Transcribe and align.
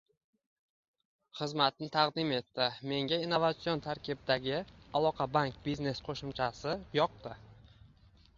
xizmatni 1.39 1.89
taqdim 1.95 2.33
etdi, 2.37 2.67
menga 2.93 3.19
innovatsion 3.27 3.85
tarkibdagi 3.89 4.57
Aloqabank 5.01 5.61
Business 5.69 6.05
qo'shimchasi 6.09 6.77
yoqdi 7.01 7.39